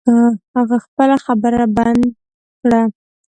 [0.55, 2.03] هغه خپله خبره بند
[2.61, 2.81] کړه.